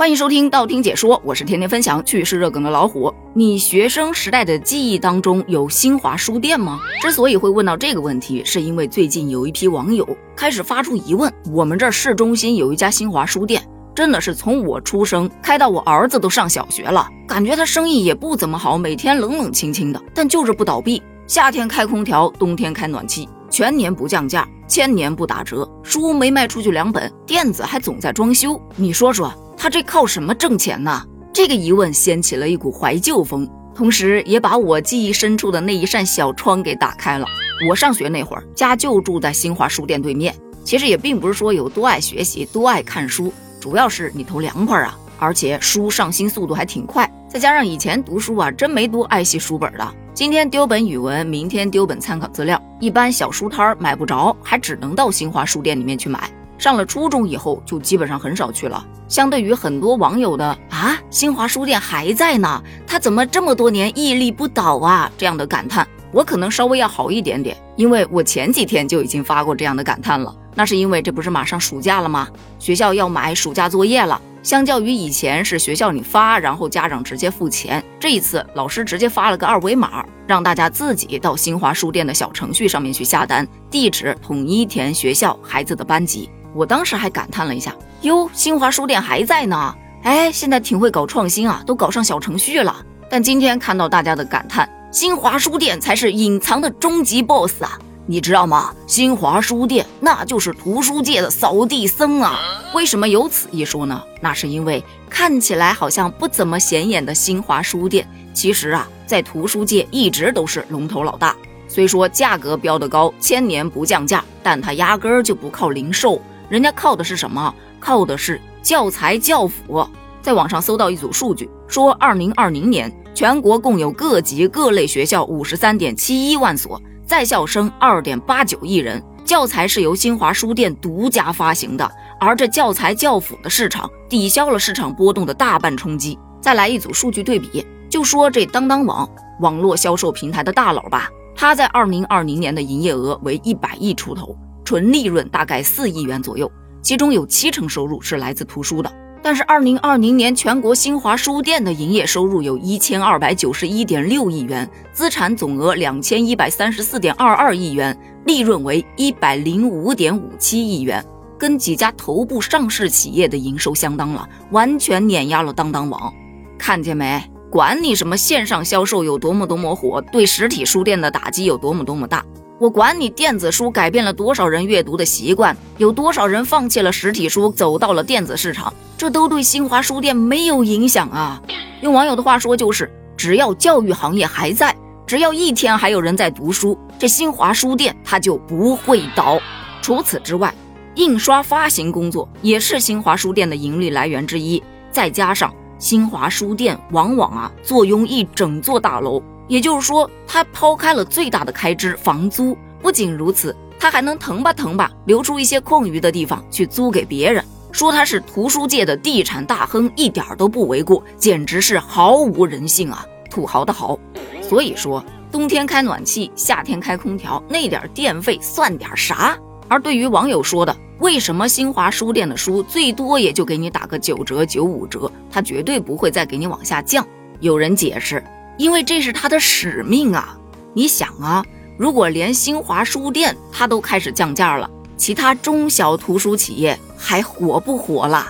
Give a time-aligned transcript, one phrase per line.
[0.00, 3.12] 欢迎收听道听解说，我是天天分享趣事热梗的老虎。
[3.34, 6.80] 你学生时代的记忆当中有新华书店吗？
[7.02, 13.62] 之所以会问到这个问题，是因为最近有一批网友开始发出疑问：我们这儿市中心有一家新华书店，
[13.94, 21.02] 真的是从我出生开到我儿子都上小学了，感觉他生意也不怎么好，每天冷冷清清的，但就是不倒闭。
[21.26, 29.30] 夏天开空调，冬天开暖气，全年不降价，千年不打折，书没卖出去两本，店子还总在装修，你说说。
[29.62, 31.04] 他这靠什么挣钱呢？
[31.34, 37.26] 这个疑问掀起了一股怀旧风，同时也把我记忆深处的那一扇小窗给打开了。
[37.68, 40.34] 我上学那会儿，家就住在新华书店对面。
[40.64, 43.30] 其实也并不是说有多爱学习、多爱看书，
[43.60, 47.06] 主要是你头凉快啊，而且书上新速度还挺快。
[47.28, 49.86] 再加上以前读书啊，真没多爱惜书本的。
[50.14, 56.30] 今天丢本语文，明天丢本参考资料，一般小书摊儿买不着，还只能到新华书店里面去买。
[56.60, 58.86] 上了初中以后，就基本上很少去了。
[59.08, 65.10] 相对于很多网友的啊，新华书店还在呢，他怎么这么多年屹立不倒啊？
[65.16, 70.36] 这样的感叹，我可能稍微要好一点点，因为我前几天就已经发过这样的感叹了。
[70.54, 72.28] 那是因为这不是马上暑假了吗？
[72.58, 74.20] 学校要买暑假作业了。
[74.42, 86.28] 相较于以前是学校里发，然后家长直接付钱，这一次老师直接发了个二维码，让大家自己到新华书店的小程序上面去下单，地址统一填学校孩子的班级。
[86.54, 92.84] 我当时还感叹了一下，哟，新华书店还在呢，哎，现在挺会搞创新啊，都搞上小程序了。
[93.08, 98.74] 但今天看到大家的感叹，新华书店才是隐藏的终极 BOSS 啊，你知道吗？
[98.86, 102.38] 新华书店那就是图书界的扫地僧啊。
[102.74, 104.02] 为什么有此一说呢？
[104.20, 111.34] 那是因为看起来好像不怎么显眼的新华书店，其实啊，在图书界一直都是龙头老大。
[111.68, 116.20] 虽说价格标得高，千年不降价，但它压根儿就不靠零售。
[116.50, 117.54] 人家靠的是什么？
[117.78, 119.86] 靠的是教材教辅。
[120.20, 129.00] 在网上搜到一组数据，说二零二零年全国共有各级各类学校五十三点七一万所，在校生二点八九亿人。
[129.24, 136.18] 教材是由新华书店独家发行的，而这教材教辅的市场抵消了市场波动的大半冲击。
[136.40, 139.08] 再来一组数据对比，就说这当当网
[139.40, 144.36] 网络销售平台的大佬吧，他在二零二零年的营业额为一百亿出头。
[144.70, 146.48] 纯利润大概四亿元左右，
[146.80, 148.88] 其中有七成收入是来自图书的。
[149.20, 161.04] 但是，二零二零年全国新华书店的营业收入有一千二百九十一点六亿元，资产总额两千一百三十四点二二亿元，利润为一百零五点五七亿元，
[161.36, 166.14] 跟几家头部上市企业的营收相当了，完全碾压了当当网。
[166.56, 167.20] 看见没？
[167.50, 172.24] 管你什么线上销售有多么多么火，对实体书店的打击有多么多么大。
[172.60, 181.40] 我管你电子书改变了多少人阅读的习惯，有多少人放弃了实体书走到了电子市场，这都对新华书店没有影响啊。
[181.80, 184.76] 用网友的话说就是，只要教育行业还在，
[185.06, 189.40] 只要一天还有人在读书，这新华书店它就不会倒。
[189.80, 190.54] 除此之外，
[190.96, 194.62] 印刷发行工作也是新华书店的盈利来源之一。
[194.92, 199.22] 再加上新华书店往往啊坐拥一整座大楼。
[199.50, 202.56] 也就是说，他抛开了最大的开支房租。
[202.80, 207.44] 不仅如此，他还能腾吧腾吧留出一些空余的地方去租给别人。
[207.72, 213.04] 说他是图书界的地产大亨，一点都不为过，简直是毫无人性啊！
[213.28, 213.98] 土豪的豪。
[214.40, 219.36] 所以说，冬天开暖气，夏天开空调，那点电费算点啥？
[219.66, 227.04] 而对于网友说的，为什么新华书店的书最多也就给你打个九折、九五折，他绝对不会再给你往下降？
[227.40, 228.22] 有人解释。
[228.60, 230.36] 因为这是他的使命啊！
[230.74, 231.42] 你想啊，
[231.78, 238.26] 如果连新华书店他都开始降价了，其他中小图书企业还火不火了？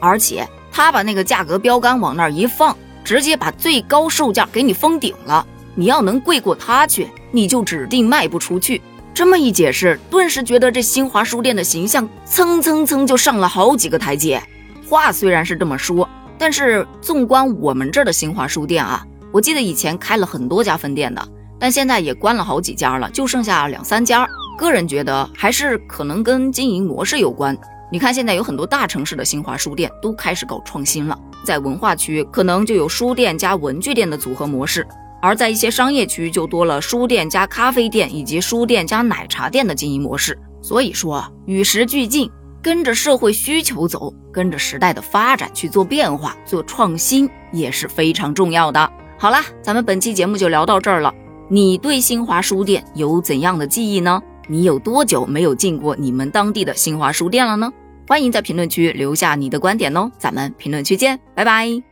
[0.00, 5.46] 而且他把那个价格标杆往那儿一放，直接把最高售价给你封顶了。
[5.76, 8.82] 你要能贵过他去，你就指定卖不出去。
[9.14, 14.42] 这么一解释，顿时觉得这新华书店的形象蹭蹭蹭就上了好几个台阶。
[14.88, 19.06] 话虽然是这么说，但是纵观我们这儿的新华书店啊。
[19.32, 21.22] 我记得以前开了很多家分店的，
[21.58, 24.26] 但现在也关了好几家了，就剩下两三家。
[24.56, 27.56] 个人觉得还是可能跟经营模式有关。
[27.92, 34.86] 你看现在有很多大城市的新华书店都开始搞创新了，在文化区可能就有书店加文具店的组合模式，
[35.22, 40.38] 而在一些商业区就多了书店加咖啡店以及书店加奶茶店的经营模式。
[40.60, 48.90] 所以说，与时俱进，跟着社会需求走，跟着时代的发展去做变化、做创新也是非常重要的。
[49.20, 51.12] 好啦，咱们本期节目就聊到这儿了。
[51.50, 54.22] 你对新华书店有怎样的记忆呢？
[54.46, 57.72] 你有多久没有进过你们当地的新华书店了呢？
[58.06, 61.87] 欢迎在评论区留下你的观点哦，咱们评论区见，拜拜。